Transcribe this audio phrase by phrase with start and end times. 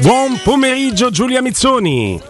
[0.00, 2.20] Buon pomeriggio Giulia Mizzoni.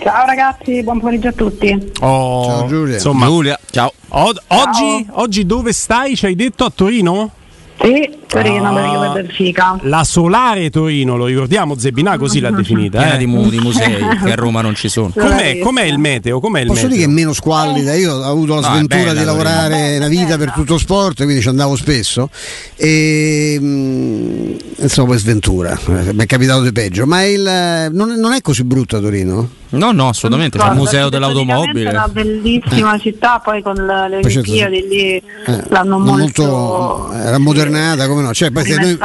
[0.00, 1.92] Ciao ragazzi, buon pomeriggio a tutti.
[2.00, 2.94] Oh, Ciao, Giulia.
[2.94, 3.92] Insomma, Giulia, ciao.
[4.08, 6.14] od- oggi, oggi dove stai?
[6.16, 7.30] Ci hai detto a Torino?
[7.78, 9.12] Sì, Torino Ah.
[9.12, 9.78] Benfica.
[9.82, 12.98] La Solare Torino, lo ricordiamo, Zebbinà così l'ha definita.
[12.98, 13.18] Piena eh.
[13.18, 15.10] di, mu- di musei che a Roma non ci sono.
[15.14, 16.40] Com'è, com'è il meteo?
[16.40, 16.96] Com'è il Posso meteo?
[16.96, 17.94] dire che è meno squallida?
[17.94, 19.96] Io ho avuto la No, è sventura bella, di lavorare Torino.
[19.96, 22.30] una vita per tutto sport, quindi ci andavo spesso.
[22.76, 27.06] E mm, insomma, poi sventura, Eh, mi è capitato di peggio.
[27.06, 29.48] Ma il, non, è- non è così brutta Torino?
[29.70, 30.58] No, no, assolutamente.
[30.58, 31.90] C'è il museo dell'automobile.
[31.90, 35.22] È una bellissima città, poi con le certo, Olimpiadi lì Eh,
[35.68, 38.98] l'hanno non molto, era modernata come no cioè, perché noi,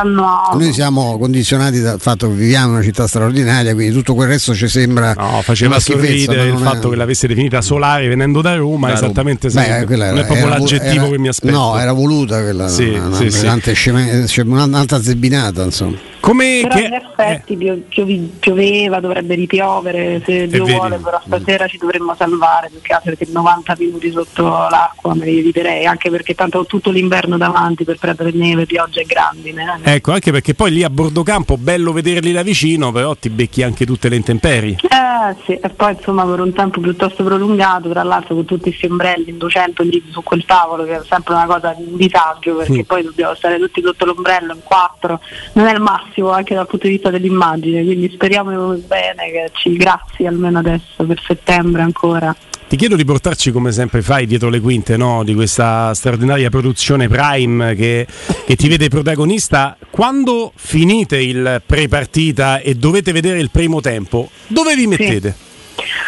[0.57, 4.53] noi siamo condizionati dal fatto che viviamo in una città straordinaria quindi tutto quel resto
[4.55, 8.55] ci sembra No, faceva sorridere il non è- fatto che l'avesse definita solare venendo da
[8.55, 9.05] Roma, Da Roma.
[9.05, 9.85] esattamente Beh, sì.
[9.85, 11.51] quella non è era- proprio era- l'aggettivo era- che mi aspetto.
[11.57, 14.27] No, era voluta quella, Sì, una, sì, una, sì.
[14.27, 15.97] cioè, un'altra zebbinata, insomma.
[16.21, 20.77] Come Però che- in effetti pio- piovi- pioveva, dovrebbe ripiovere, se Dio vedi.
[20.77, 25.25] vuole, però stasera ci dovremmo salvare più che altro perché 90 minuti sotto l'acqua me
[25.25, 29.79] li eviterei, anche perché tanto ho tutto l'inverno davanti per prendere neve, pioggia e grandine.
[29.83, 29.93] eh.
[29.95, 33.63] Ecco, anche perché poi lì a bordo campo bello vederli da vicino, però ti becchi
[33.63, 34.75] anche tutte le intemperie.
[34.83, 38.85] Eh sì, e poi insomma per un tempo piuttosto prolungato, tra l'altro con tutti questi
[38.85, 42.79] ombrelli in 200 lì su quel tavolo, che è sempre una cosa di disagio perché
[42.79, 42.81] Mm.
[42.81, 45.19] poi dobbiamo stare tutti sotto l'ombrello in quattro,
[45.53, 49.75] non è il massimo anche dal punto di vista dell'immagine, quindi speriamo bene che ci
[49.75, 52.35] grazie almeno adesso per settembre ancora.
[52.71, 55.25] Ti chiedo di portarci come sempre fai dietro le quinte no?
[55.25, 58.07] di questa straordinaria produzione Prime che,
[58.45, 59.75] che ti vede protagonista.
[59.89, 65.50] Quando finite il pre-partita e dovete vedere il primo tempo, dove vi mettete?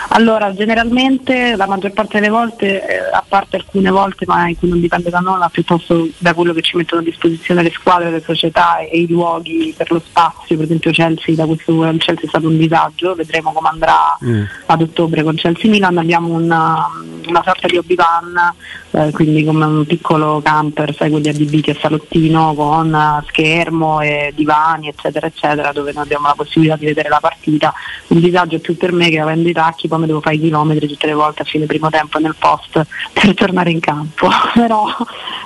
[0.10, 4.70] Allora, generalmente la maggior parte delle volte, eh, a parte alcune volte, ma in cui
[4.70, 8.12] non dipende da noi, ma piuttosto da quello che ci mettono a disposizione le squadre,
[8.12, 12.28] le società e, i luoghi per lo spazio, per esempio Chelsea, da questo Chelsea è
[12.28, 14.44] stato un disagio, vedremo come andrà Mm.
[14.68, 16.88] ad ottobre con Chelsea Milan, abbiamo una,
[17.28, 18.54] una sorta di hobby-van,
[18.92, 24.32] eh, quindi come un piccolo camper, sai quelli adibiti a salottino con eh, schermo e
[24.36, 27.74] divani eccetera eccetera dove noi abbiamo la possibilità di vedere la partita.
[28.08, 30.88] Il disagio più per me che avendo i tacchi poi mi devo fare i chilometri
[30.88, 34.86] tutte le volte a fine primo tempo nel post per tornare in campo, però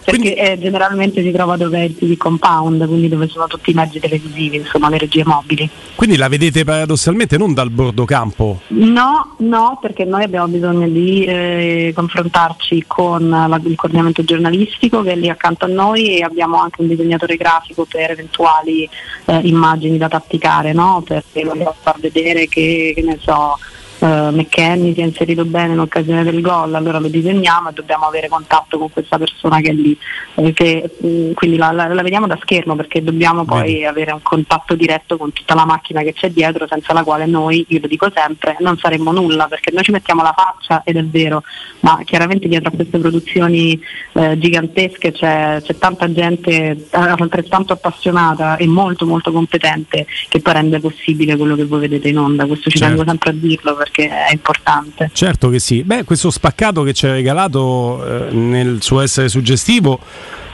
[0.04, 3.74] perché eh, generalmente si trova dove è il TV compound, quindi dove sono tutti i
[3.74, 5.70] mezzi televisivi, insomma le regie mobili.
[5.96, 8.62] Quindi la vedete paradossalmente non dal bordo campo.
[8.68, 15.12] No, no, perché noi abbiamo bisogno di eh, confrontarci con la- il coordinamento giornalistico che
[15.12, 18.88] è lì accanto a noi e abbiamo anche un disegnatore grafico per eventuali
[19.26, 21.04] eh, immagini da tatticare, no?
[21.06, 23.58] perché vogliamo far vedere che, che ne so,
[24.00, 28.06] eh, McKenny si è inserito bene in occasione del gol, allora lo disegniamo e dobbiamo
[28.06, 29.98] avere contatto con questa persona che è lì.
[30.36, 33.86] eh, che, mh, quindi la, la- la vediamo da schermo perché dobbiamo poi Vedi.
[33.86, 37.66] avere un contatto diretto con tutta la macchina che c'è dietro, senza la quale noi,
[37.70, 41.04] io lo dico sempre, non saremmo nulla, perché noi ci mettiamo la faccia ed è
[41.04, 41.44] vero,
[41.82, 43.80] ma chiaramente dietro a queste produzioni
[44.14, 50.54] eh, gigantesche c'è, c'è tanta gente eh, altrettanto appassionata e molto molto competente che poi
[50.54, 52.96] rende possibile quello che voi vedete in onda, questo ci Certo.
[52.96, 55.10] tengo sempre a dirlo perché è importante.
[55.14, 55.84] Certo che sì.
[55.84, 60.00] Beh, questo spaccato che ci ha regalato eh, nel suo essere suggestivo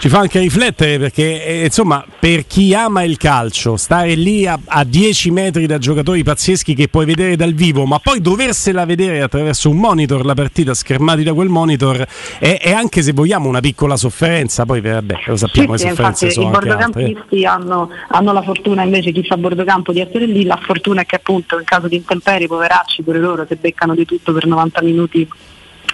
[0.04, 4.60] ci fa anche riflettere perché eh, insomma per chi ama il calcio stare lì a,
[4.66, 9.22] a 10 metri da giocatori pazzeschi che puoi vedere dal vivo ma poi doversela vedere
[9.22, 12.06] attraverso un monitor la partita schermati da quel monitor
[12.38, 14.66] è, è anche se vogliamo una piccola sofferenza.
[14.66, 16.68] Poi vabbè lo sappiamo Sì, le sofferenze infatti i sono altre.
[16.68, 21.04] bordocampisti hanno, hanno la fortuna invece chi sta a bordocampo di essere lì, la fortuna
[21.04, 24.48] è che appunto in caso di intemperie, poveracci pure loro se beccano di tutto per
[24.48, 25.30] 90 minuti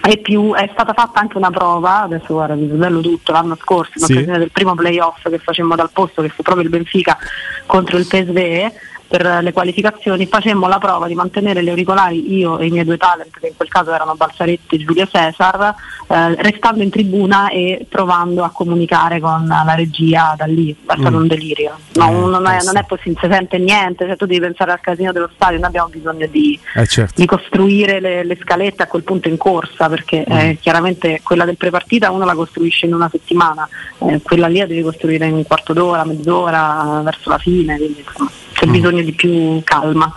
[0.02, 3.92] e più è stata fatta anche una prova, adesso guarda vi sveglio tutto, l'anno scorso
[3.96, 4.12] in Sì.
[4.12, 7.18] occasione del primo playoff che facemmo dal posto che fu proprio il Benfica
[7.66, 8.72] contro il PSV
[9.10, 12.96] per le qualificazioni facemmo la prova di mantenere gli auricolari io e i miei due
[12.96, 15.74] talent che in quel caso erano Balsaretti e Giulio Cesar
[16.08, 21.10] eh, restando in tribuna e provando a comunicare con la regia da lì, è stato
[21.10, 21.14] Mm.
[21.14, 22.72] un delirio no, Eh, non, è, tosto.
[22.72, 25.58] non è possibile, non si sente niente cioè, tu devi pensare al casino dello stadio
[25.58, 27.14] noi abbiamo bisogno di, Eh, certo.
[27.16, 30.36] di costruire le, le scalette a quel punto in corsa perché Mm.
[30.36, 33.68] eh, chiaramente quella del prepartita uno la costruisce in una settimana
[34.06, 38.04] eh, quella lì la devi costruire in un quarto d'ora, mezz'ora verso la fine quindi
[38.06, 38.30] insomma,
[38.60, 38.72] c'è Mm.
[38.72, 40.14] bisogno di più calma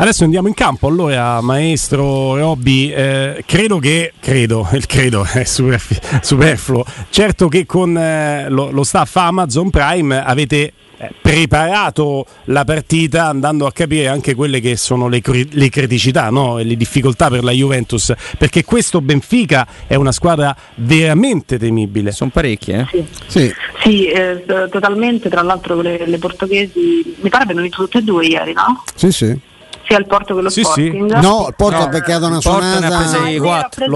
[0.00, 6.20] Adesso andiamo in campo, allora maestro Robby, eh, credo che, credo, il credo è superf-
[6.22, 10.72] superfluo, certo che con eh, lo, lo staff Amazon Prime avete
[11.20, 16.58] preparato la partita andando a capire anche quelle che sono le, cri- le criticità no?
[16.58, 22.12] e le difficoltà per la Juventus, perché questo Benfica è una squadra veramente temibile.
[22.12, 22.86] Sono parecchie, eh?
[22.90, 23.54] Sì, Sì.
[23.80, 28.26] Sì, eh, totalmente, tra l'altro le, le portoghesi mi pare abbiano vinto tutte e due
[28.26, 28.82] ieri, no?
[28.94, 29.38] Sì, sì.
[29.88, 30.64] Sia il Porto che lo Sì, sì.
[30.64, 31.18] Sporting.
[31.20, 32.86] No, il Porto No, ha beccato una ha suonata.
[32.98, 33.28] Ah, ha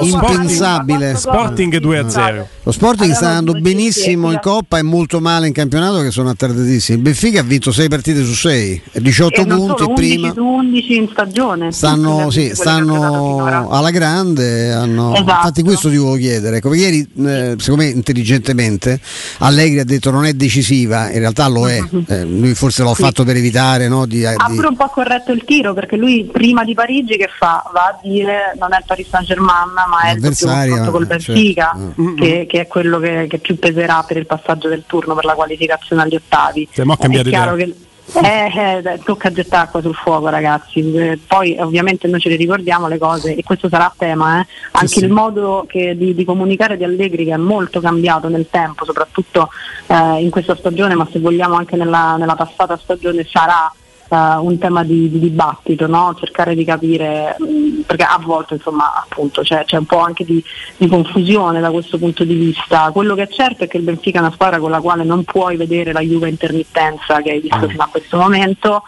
[0.00, 1.14] impensabile.
[1.16, 2.48] Sporting 2 a 0.
[2.62, 6.96] Lo Sporting sta andando benissimo in Coppa e molto male in campionato che sono attardatissimi.
[6.96, 10.32] Il Benfica ha vinto 6 partite su 6, 18 E non punti solo, 11 prima.
[10.32, 11.72] su 11 in stagione.
[11.72, 14.72] Stanno, sì, ha stanno alla grande.
[14.72, 15.30] hanno- Esatto.
[15.30, 16.56] Infatti, questo ti volevo chiedere.
[16.56, 18.98] Ecco, perché ieri, eh, secondo me, intelligentemente,
[19.38, 21.80] Allegri ha detto non è decisiva, in realtà lo è.
[22.12, 23.02] Eh, lui forse l'ha Sì.
[23.02, 26.24] fatto per evitare no, di, Ha di- pure un po' corretto il tiro perché lui
[26.30, 27.68] prima di Parigi che fa?
[27.72, 31.06] Va a dire non è il Paris Saint Germain ma è il confronto col eh,
[31.06, 32.14] Benfica certo.
[32.14, 35.34] che, che è quello che, che più peserà per il passaggio del turno per la
[35.34, 36.68] qualificazione agli ottavi.
[36.70, 37.66] Se mo è chiaro idea.
[37.66, 37.74] che
[38.22, 42.86] eh, eh, tocca gettare acqua sul fuoco ragazzi, Eh, poi ovviamente noi ce le ricordiamo
[42.86, 44.46] le cose e questo sarà tema, eh.
[44.70, 45.04] anche sì.
[45.04, 49.48] il modo che- di, di comunicare di Allegri che è molto cambiato nel tempo, soprattutto
[49.88, 53.72] eh, in questa stagione, ma se vogliamo anche nella, nella passata stagione sarà
[54.12, 56.14] eh, un tema di, di dibattito, no?
[56.18, 60.42] cercare di capire, mh, perché a volte insomma appunto c'è, c'è un po' anche di,
[60.76, 62.90] di confusione da questo punto di vista.
[62.92, 65.24] Quello che è certo è che il Benfica è una squadra con la quale non
[65.24, 68.82] puoi vedere la Juve intermittenza che hai visto fino a questo momento.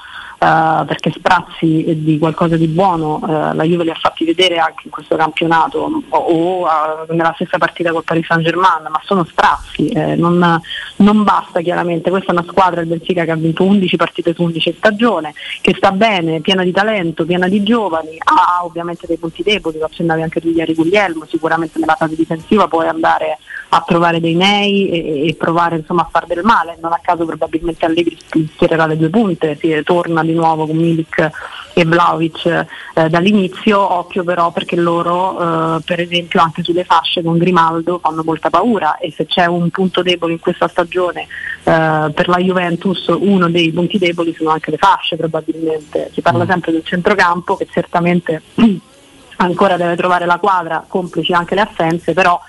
[0.86, 4.90] Perché sprazzi di qualcosa di buono eh, la Juve li ha fatti vedere anche in
[4.90, 9.88] questo campionato o, o, eh, nella stessa partita col Paris Saint Germain ma sono sprazzi
[9.88, 10.60] eh, non,
[10.96, 12.10] non basta chiaramente.
[12.10, 15.34] Questa è una squadra il Benfica che ha vinto 11 partite su 11 in stagione
[15.60, 19.86] che sta bene, piena di talento, piena di giovani ha ovviamente dei punti deboli lo
[19.86, 23.38] accennavi anche tu ieri Guglielmo sicuramente nella fase difensiva puoi andare
[23.68, 26.76] a trovare dei nei e, e provare insomma, a far del male.
[26.80, 28.16] Non a caso probabilmente Allegri
[28.54, 31.30] schiererà le due punte si torna di nuovo con Milik
[31.74, 37.36] e Vlaovic eh, dall'inizio, occhio però perché loro eh, per esempio anche sulle fasce con
[37.36, 42.28] Grimaldo fanno molta paura e se c'è un punto debole in questa stagione eh, per
[42.28, 46.84] la Juventus uno dei punti deboli sono anche le fasce probabilmente, si parla sempre del
[46.84, 48.42] centrocampo che certamente
[49.36, 52.40] ancora deve trovare la quadra, complici anche le assenze, però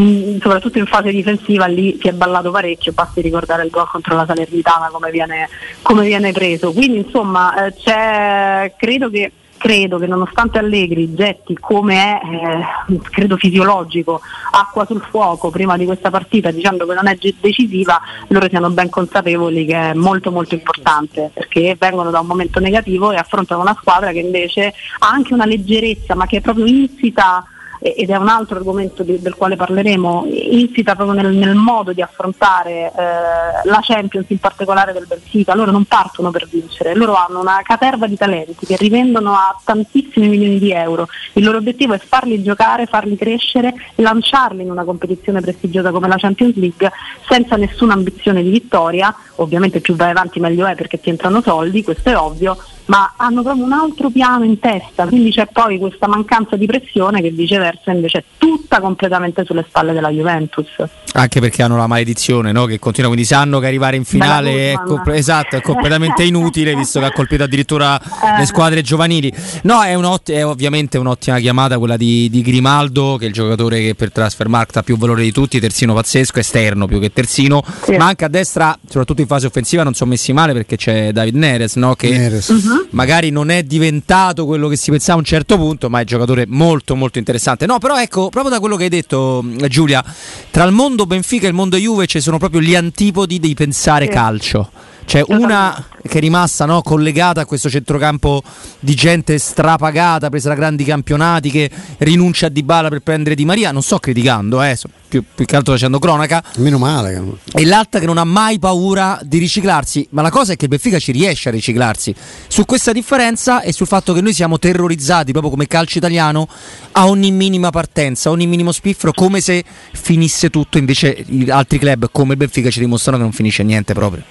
[0.00, 4.14] mh, soprattutto in fase difensiva lì si è ballato parecchio, basti ricordare il gol contro
[4.14, 5.48] la Salernitana come viene,
[5.82, 6.72] come viene preso.
[6.72, 14.20] Quindi insomma eh, credo che credo che nonostante Allegri getti come è, eh, credo fisiologico,
[14.52, 18.90] acqua sul fuoco prima di questa partita dicendo che non è decisiva, loro siano ben
[18.90, 23.76] consapevoli che è molto molto importante perché vengono da un momento negativo e affrontano una
[23.80, 27.44] squadra che invece ha anche una leggerezza ma che è proprio insita
[27.94, 32.02] ed è un altro argomento di- del quale parleremo, insita proprio nel, nel modo di
[32.02, 35.54] affrontare eh, la Champions, in particolare del Benfica.
[35.54, 40.28] Loro non partono per vincere, loro hanno una caterva di talenti che rivendono a tantissimi
[40.28, 41.08] milioni di euro.
[41.34, 46.16] Il loro obiettivo è farli giocare, farli crescere, lanciarli in una competizione prestigiosa come la
[46.16, 46.90] Champions League
[47.28, 49.14] senza nessuna ambizione di vittoria.
[49.36, 52.56] Ovviamente più vai avanti meglio è perché ti entrano soldi, questo è ovvio,
[52.86, 57.20] ma hanno proprio un altro piano in testa, quindi c'è poi questa mancanza di pressione
[57.20, 60.68] che viceversa invece è tutta completamente sulle spalle della Juventus.
[61.12, 62.66] Anche perché hanno la maledizione no?
[62.66, 67.00] che continua, quindi sanno che arrivare in finale è, comple- esatto, è completamente inutile visto
[67.00, 68.38] che ha colpito addirittura Eh.
[68.38, 69.32] le squadre giovanili.
[69.62, 73.80] No, è, un'ott- è ovviamente un'ottima chiamata quella di, di Grimaldo, che è il giocatore
[73.80, 77.96] che per Transfermarkt ha più valore di tutti, terzino pazzesco, esterno più che terzino, Sì.
[77.96, 81.34] ma anche a destra, soprattutto in fase offensiva, non sono messi male perché c'è David
[81.34, 81.94] Neres, no?
[81.94, 82.50] che Neres.
[82.90, 86.06] Magari non è diventato quello che si pensava a un certo punto, ma è un
[86.06, 87.66] giocatore molto molto interessante.
[87.66, 90.04] No, però ecco, proprio da quello che hai detto mh, Giulia,
[90.50, 94.06] tra il mondo Benfica e il mondo Juve ci sono proprio gli antipodi di pensare
[94.06, 94.10] Sì.
[94.12, 94.70] calcio.
[95.06, 98.42] C'è una che è rimasta no, collegata a questo centrocampo
[98.80, 103.70] di gente strapagata, presa da grandi campionati, che rinuncia a Dybala per prendere Di Maria.
[103.70, 107.22] Non sto criticando, eh, so- più, più che altro facendo cronaca Meno male.
[107.54, 110.06] e l'altra che non ha mai paura di riciclarsi.
[110.10, 112.12] Ma la cosa è che il Benfica ci riesce a riciclarsi.
[112.48, 116.48] Su questa differenza e sul fatto che noi siamo terrorizzati proprio come calcio italiano
[116.92, 120.78] a ogni minima partenza, a ogni minimo spiffero, come se finisse tutto.
[120.78, 124.22] Invece gli altri club come il Benfica ci dimostrano che non finisce niente proprio.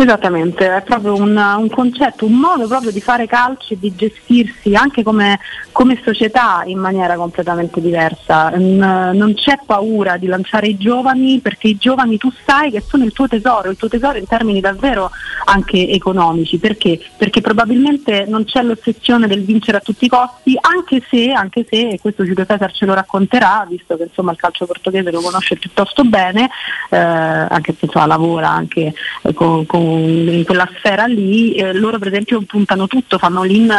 [0.00, 4.76] Esattamente, è proprio un, un, concetto, un modo proprio di fare calcio e di gestirsi
[4.76, 5.40] anche come,
[5.72, 8.50] come società in maniera completamente diversa.
[8.50, 13.12] Non c'è paura di lanciare i giovani perché i giovani tu sai che sono il
[13.12, 15.10] tuo tesoro, il tuo tesoro in termini davvero
[15.46, 16.58] anche economici.
[16.58, 17.00] Perché?
[17.16, 21.88] Perché probabilmente non c'è l'ossessione del vincere a tutti i costi, anche se, anche se
[21.88, 25.56] e questo Giulio Cesar ce lo racconterà, visto che insomma, il calcio portoghese lo conosce
[25.56, 26.48] piuttosto bene,
[26.90, 31.98] eh, anche se insomma, lavora anche eh, con, con in quella sfera lì, eh, loro
[31.98, 33.72] per esempio puntano tutto, fanno l'in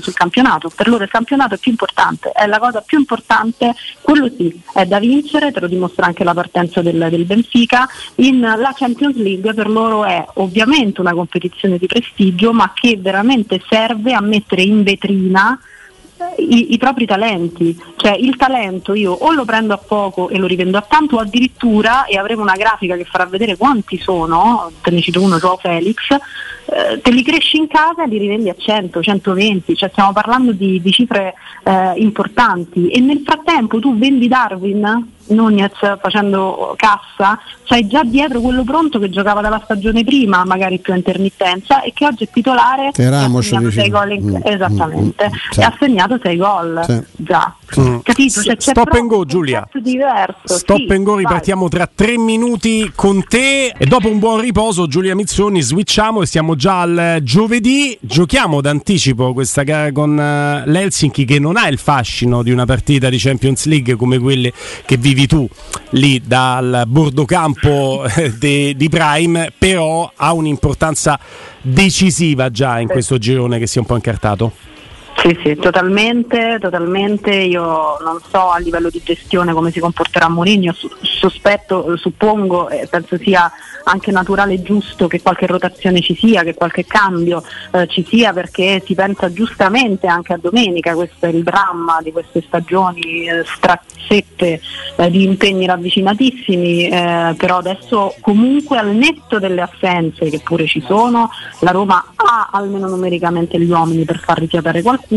[0.00, 4.28] sul campionato, per loro il campionato è più importante, è la cosa più importante, quello
[4.36, 8.72] sì, è da vincere, te lo dimostra anche la partenza del, del Benfica, in la
[8.74, 14.20] Champions League per loro è ovviamente una competizione di prestigio, ma che veramente serve a
[14.20, 15.58] mettere in vetrina
[16.38, 20.46] i, i, propri talenti, cioè il talento io o lo prendo a poco e lo
[20.46, 24.90] rivendo a tanto o addirittura, e avremo una grafica che farà vedere quanti sono, te
[24.90, 25.98] ne cito uno, Joao Felix,
[26.66, 30.52] eh, te li cresci in casa e li rivendi a 100, 120, cioè stiamo parlando
[30.52, 37.86] di, di cifre eh, importanti e nel frattempo tu vendi Darwin Nunez facendo cassa, c'hai
[37.86, 42.06] già dietro quello pronto che giocava dalla stagione prima, magari più a intermittenza, e che
[42.06, 44.24] oggi è titolare e Ramos, ha segnato 6 gol in...
[44.24, 47.02] mm, esattamente, mm, mm, e ha segnato 6 gol sì.
[47.16, 47.54] già.
[47.80, 47.98] Mm.
[48.02, 48.42] Capito?
[48.42, 49.66] Cioè, Stop and go Giulia.
[50.44, 54.86] Stop sì, and go, ripartiamo tra 3 minuti con te e dopo un buon riposo
[54.86, 61.24] Giulia Mizzoni switchiamo e siamo già al giovedì, giochiamo d'anticipo questa gara con uh, l'Helsinki
[61.24, 64.52] che non ha il fascino di una partita di Champions League come quelle
[64.84, 65.48] che vi vivi tu
[65.90, 71.18] lì dal bordocampo eh, de, di Prime, però ha un'importanza
[71.62, 74.52] decisiva già in questo girone che si è un po' incartato.
[75.24, 77.30] Sì, sì, totalmente, totalmente.
[77.30, 83.16] Io non so a livello di gestione come si comporterà Mourinho, sospetto, suppongo e penso
[83.16, 83.50] sia
[83.84, 88.32] anche naturale e giusto che qualche rotazione ci sia, che qualche cambio eh, ci sia
[88.32, 93.44] perché si pensa giustamente anche a domenica, questo è il dramma di queste stagioni eh,
[93.44, 94.60] strazzette
[94.96, 100.82] eh, di impegni ravvicinatissimi, eh, però adesso comunque al netto delle assenze che pure ci
[100.86, 105.12] sono, la Roma ha almeno numericamente gli uomini per far rifiatare qualcuno,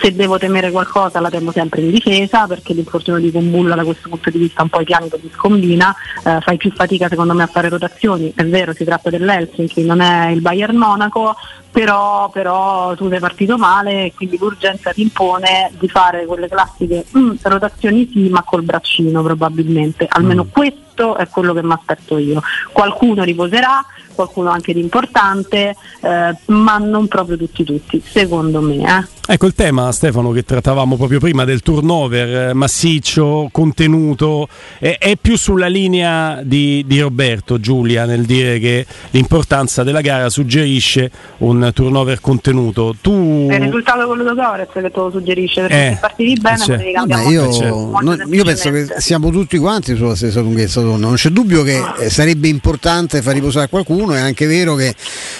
[0.00, 4.08] se devo temere qualcosa la temo sempre in difesa perché l'infortunio di Combulla da questo
[4.08, 7.34] punto di vista un po' i piani che ti scombina, eh, fai più fatica secondo
[7.34, 11.36] me a fare rotazioni, è vero si tratta dell'Helsinki, non è il Bayern Monaco,
[11.72, 17.06] però, però tu sei partito male e quindi l'urgenza ti impone di fare quelle classiche
[17.16, 20.48] mm, rotazioni sì ma col braccino probabilmente, almeno mm.
[20.52, 22.42] questo è quello che mi aspetto io.
[22.70, 28.76] Qualcuno riposerà, qualcuno anche di importante, eh, ma non proprio tutti tutti, secondo me.
[28.76, 29.20] Eh.
[29.32, 34.48] Ecco il tema Stefano che trattavamo proprio prima del turnover eh, massiccio, contenuto,
[34.78, 40.28] è, è più sulla linea di, di, Roberto Giulia nel dire che l'importanza della gara
[40.28, 42.94] suggerisce un turnover contenuto.
[43.00, 43.46] Tu...
[43.48, 46.58] È il risultato quello di Gorez che te lo suggerisce perché eh, se partiti bene
[46.58, 47.98] cioè, no, io, certo.
[48.00, 51.76] non, io penso che siamo tutti quanti sulla stessa lunghezza d'onda, non c'è dubbio che
[51.76, 52.08] ah.
[52.08, 54.94] sarebbe importante far riposare qualcuno, è anche vero che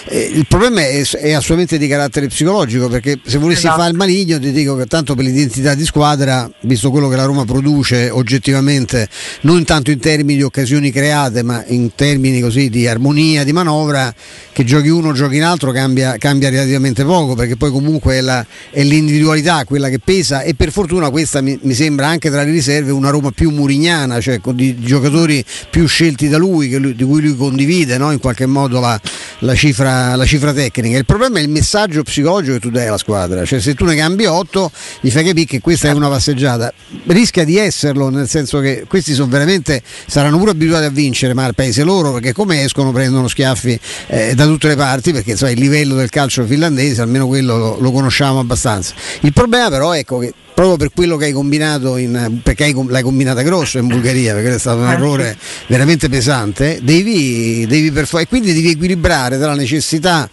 [0.05, 3.79] eh, il problema è, è, assolutamente di carattere psicologico perché se volessi esatto.
[3.79, 7.25] fare il maligno ti dico che tanto per l'identità di squadra, visto quello che la
[7.25, 9.09] Roma produce oggettivamente,
[9.41, 14.13] non tanto in termini di occasioni create, ma in termini così di armonia, di manovra,
[14.51, 18.45] che giochi uno giochi in altro cambia, cambia relativamente poco, perché poi comunque è, la,
[18.69, 22.51] è, l'individualità quella che pesa e per fortuna questa mi, mi, sembra anche tra le
[22.51, 27.03] riserve una Roma più murignana, cioè con di giocatori più scelti da lui, lui di
[27.03, 28.11] cui lui condivide no?
[28.11, 28.99] in qualche modo la,
[29.39, 30.97] la, cifra, la, cifra, tecnica.
[30.97, 33.95] Il problema è il messaggio psicologico che tu dai alla squadra, cioè se tu ne
[33.95, 36.73] cambi 8 gli fai capire che questa è una passeggiata,
[37.07, 41.45] rischia di esserlo, nel senso che questi sono veramente, saranno pure abituati a vincere, ma
[41.45, 45.51] al paese loro, perché come escono prendono schiaffi eh, da tutte le parti, perché insomma,
[45.51, 48.93] il livello del calcio finlandese, almeno quello lo, lo conosciamo abbastanza.
[49.21, 53.01] Il problema però ecco che proprio per quello che hai combinato in, perché hai, l'hai
[53.01, 58.07] combinata grosso in Bulgaria perché è stato un eh, errore veramente pesante devi, devi per,
[58.19, 60.29] e quindi devi equilibrare tra la necessità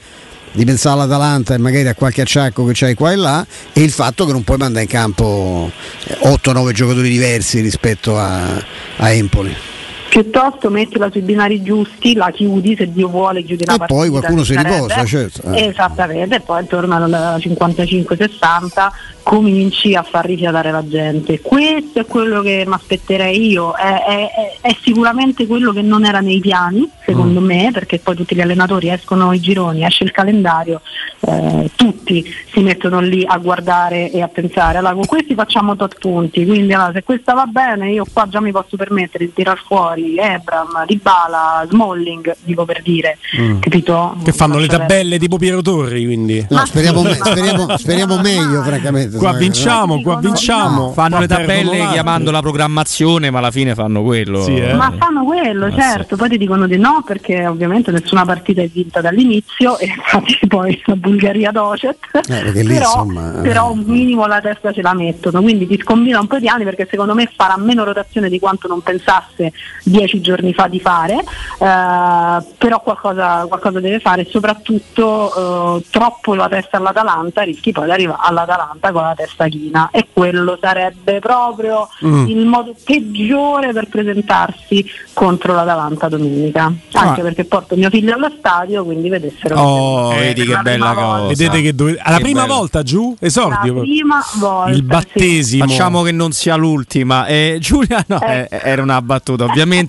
[0.52, 3.90] di pensare all'Atalanta e magari a qualche acciacco che c'hai qua e là e il
[3.90, 5.70] fatto che non puoi mandare in campo
[6.24, 8.62] 8-9 eh, giocatori diversi rispetto a,
[8.96, 9.69] a Empoli
[10.10, 13.98] piuttosto mettila sui binari giusti, la chiudi, se Dio vuole chiudi la e partita.
[13.98, 15.52] E poi qualcuno si riposa, certo.
[15.52, 15.66] Eh.
[15.66, 18.90] Esattamente, e poi torna al 55-60
[19.22, 21.40] cominci a far rifiatare la gente.
[21.40, 26.18] Questo è quello che mi aspetterei io, è, è, è, sicuramente quello che non era
[26.18, 27.44] nei piani, secondo mm.
[27.44, 30.80] me, perché poi tutti gli allenatori escono i gironi, esce il calendario,
[31.20, 35.98] eh, tutti si mettono lì a guardare e a pensare, allora con questi facciamo tot
[36.00, 39.62] punti, quindi allora, se questa va bene io qua già mi posso permettere di tirar
[39.64, 43.60] fuori Ebram, Dybala, Smalling, dico per dire, mm.
[43.60, 44.16] capito?
[44.22, 46.44] Che fanno le tabelle tipo Piero Torri, quindi.
[46.48, 49.16] No, speriamo, me, speriamo, speriamo meglio, francamente.
[49.16, 50.86] Qua vinciamo, qua vinciamo.
[50.86, 54.42] No, fanno le tabelle chiamando la programmazione, ma alla fine fanno quello.
[54.42, 54.74] Sì, eh.
[54.74, 56.14] Ma fanno quello, ah, certo.
[56.14, 56.20] Sì.
[56.20, 60.80] Poi ti dicono di no perché ovviamente nessuna partita è vinta dall'inizio e infatti poi
[60.84, 61.98] la Bulgaria docet.
[62.28, 66.26] Eh, però, insomma, però, un minimo la testa ce la mettono, quindi ti scombina un
[66.26, 69.52] po' di anni perché secondo me farà meno rotazione di quanto non pensasse
[69.90, 76.48] dieci giorni fa di fare, eh, però qualcosa, qualcosa, deve fare, soprattutto eh, troppo la
[76.48, 81.88] testa all'Atalanta rischi poi di arrivare all'Atalanta con la testa china e quello sarebbe proprio
[82.04, 82.28] mm.
[82.28, 87.24] il modo peggiore per presentarsi contro l'Atalanta domenica, anche ah.
[87.24, 89.56] perché porto mio figlio allo stadio, quindi vedessero.
[89.56, 91.26] Oh, vedi che bella cosa.
[91.26, 91.98] Vedete che dove...
[92.00, 92.54] alla che prima bello.
[92.54, 93.74] volta giù, esordio.
[93.74, 94.70] La prima volta.
[94.70, 95.66] Il battesimo.
[95.66, 95.70] Sì.
[95.70, 97.26] Facciamo che non sia l'ultima.
[97.26, 98.48] Eh, Giulia, no, eh.
[98.50, 99.44] eh era una battuta.
[99.44, 99.79] Ovviamente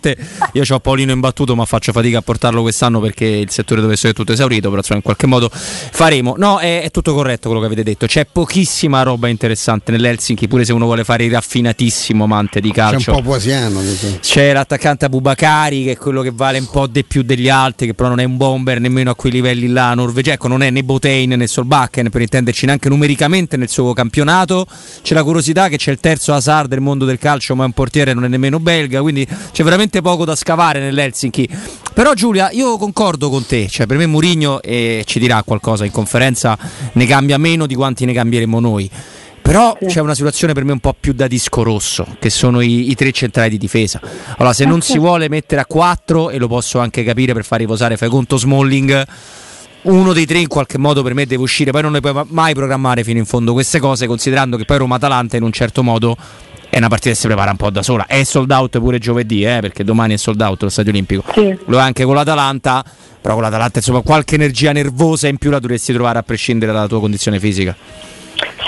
[0.53, 4.13] io ho Paolino imbattuto, ma faccio fatica a portarlo quest'anno perché il settore dove essere
[4.13, 6.35] tutto esaurito, però insomma, in qualche modo faremo.
[6.37, 8.05] No, è, è, tutto corretto quello che avete detto.
[8.05, 13.11] C'è pochissima roba interessante nell'Helsinki, pure se uno vuole fare il raffinatissimo amante di calcio.
[13.11, 13.81] C'è un po' quasiano.
[14.19, 17.93] C'è l'attaccante Abubakari che è quello che vale un po' di più degli altri, che
[17.93, 20.35] però non è un bomber nemmeno a quei livelli là norvegesi.
[20.35, 24.65] Ecco, non è né Botein né Solbakken per intenderci neanche numericamente nel suo campionato.
[25.01, 27.73] C'è la curiosità che c'è il terzo Hazard del mondo del calcio, ma è un
[27.73, 31.49] portiere, non è nemmeno belga, quindi c'è veramente poco da scavare nell'Helsinki.
[31.93, 35.91] Però Giulia, io concordo con te, cioè per me Murigno eh, ci dirà qualcosa in
[35.91, 36.57] conferenza,
[36.93, 38.89] ne cambia meno di quanti ne cambieremo noi.
[39.41, 42.91] Però c'è una situazione per me un po' più da disco rosso, che sono i,
[42.91, 43.99] i tre centrali di difesa.
[44.37, 47.59] Allora, se non si vuole mettere a quattro, e lo posso anche capire per far
[47.59, 49.05] riposare fai conto Smalling,
[49.83, 52.53] uno dei tre in qualche modo per me deve uscire, poi non ne puoi mai
[52.53, 56.15] programmare fino in fondo queste cose, considerando che poi Roma-Atalanta in un certo modo
[56.71, 58.05] è una partita che si prepara un po' da sola.
[58.05, 61.23] È sold out pure giovedì, eh, perché domani è sold out lo stadio olimpico.
[61.33, 61.55] Sì.
[61.65, 62.81] Lo è anche con l'Atalanta,
[63.19, 66.87] però con l'Atalanta insomma qualche energia nervosa in più la dovresti trovare a prescindere dalla
[66.87, 67.75] tua condizione fisica.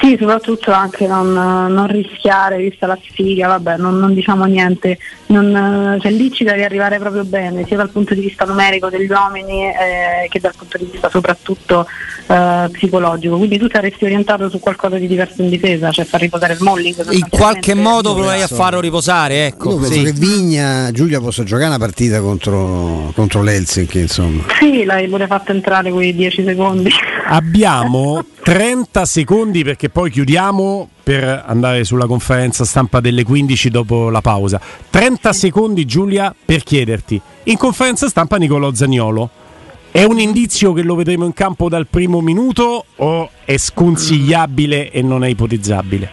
[0.04, 5.98] Sì, soprattutto anche non, non, rischiare, vista la sfiga, vabbè, non, non diciamo niente, non,
[6.02, 9.64] cioè, lì ci devi arrivare proprio bene, sia dal punto di vista numerico degli uomini
[9.64, 11.88] eh, che dal punto di vista soprattutto
[12.28, 13.38] eh, psicologico.
[13.38, 17.12] Quindi tu saresti orientato su qualcosa di diverso in difesa, cioè far riposare Smalling.
[17.12, 19.70] In qualche modo proverai a farlo riposare, ecco.
[19.72, 20.04] Io penso sì.
[20.04, 24.44] che Vigna, Giulia possa giocare una partita contro, contro l'Helsinki, insomma.
[24.60, 26.92] Sì, l'hai pure fatto entrare quei 10 secondi.
[27.26, 34.22] Abbiamo 30 secondi perché poi chiudiamo per andare sulla conferenza stampa delle 15 dopo la
[34.22, 34.60] pausa.
[34.90, 37.20] 30 secondi Giulia per chiederti.
[37.44, 39.30] In conferenza stampa Nicolò Zagnolo.
[39.92, 45.02] È un indizio che lo vedremo in campo dal primo minuto o è sconsigliabile e
[45.02, 46.12] non è ipotizzabile?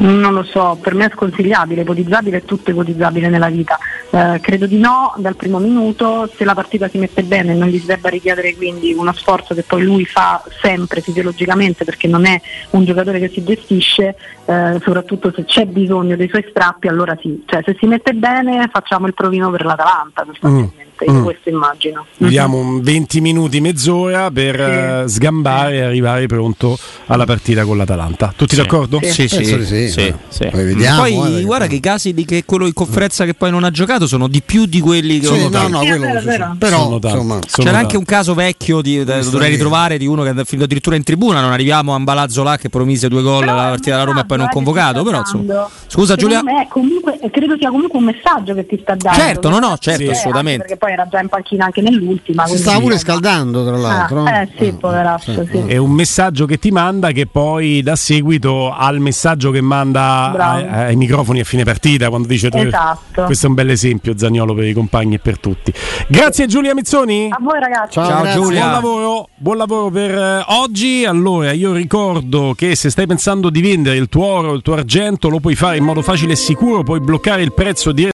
[0.00, 3.78] Non lo so, per me è sconsigliabile, ipotizzabile è tutto ipotizzabile nella vita.
[4.08, 7.78] Eh, credo di no dal primo minuto, se la partita si mette bene non gli
[7.78, 12.40] si debba richiedere quindi uno sforzo che poi lui fa sempre fisiologicamente perché non è
[12.70, 17.42] un giocatore che si gestisce, eh, soprattutto se c'è bisogno dei suoi strappi allora sì,
[17.44, 20.84] cioè se si mette bene facciamo il provino per l'Atalanta sostanzialmente.
[20.86, 21.22] Mm io mm.
[21.22, 22.06] questo immagino.
[22.18, 22.80] Vediamo mm-hmm.
[22.80, 25.04] 20 minuti, mezz'ora per sì.
[25.04, 28.32] uh, sgambare e arrivare pronto alla partita con l'Atalanta.
[28.36, 28.60] Tutti sì.
[28.60, 28.98] d'accordo?
[29.02, 30.14] Sì, sì, sì.
[30.28, 30.48] sì.
[30.50, 33.64] Poi, vediamo, poi guarda che i casi di che quello in conferenza che poi non
[33.64, 35.68] ha giocato sono di più di quelli che ho notato.
[35.68, 36.56] No, no, quello vero.
[36.58, 40.22] Però sono insomma, sono c'era anche un caso vecchio di, da, dovrei ritrovare di uno
[40.22, 41.40] che è finito addirittura in tribuna.
[41.40, 44.38] Non arriviamo a Ambalazzo là che promise due gol alla partita della Roma e poi
[44.38, 45.02] non convocato.
[45.02, 45.68] Però insomma.
[45.86, 46.42] Scusa Giulia.
[46.68, 49.18] Comunque, credo sia comunque un messaggio che ti sta dando.
[49.18, 50.58] Certo, no, no, certo, assolutamente.
[50.64, 52.46] Perché poi era già in panchina anche nell'ultima.
[52.46, 54.24] Si stava pure scaldando, tra l'altro.
[54.24, 55.46] Ah, eh sì, ah, poverazzo.
[55.50, 55.58] Sì.
[55.66, 60.66] È un messaggio che ti manda che poi dà seguito al messaggio che manda ai,
[60.68, 63.24] ai, microfoni a fine partita quando dice esatto.
[63.24, 65.72] questo è un bel esempio Zagnolo per i compagni e per tutti.
[66.08, 67.28] Grazie Giulia Mizzoni.
[67.30, 67.92] A voi ragazzi.
[67.92, 68.60] Ciao, Ciao Giulia.
[68.60, 71.04] Buon lavoro, buon lavoro per eh, oggi.
[71.04, 75.28] Allora, io ricordo che se stai pensando di vendere il tuo oro, il tuo argento,
[75.28, 78.04] lo puoi fare in modo facile e sicuro, puoi bloccare il prezzo di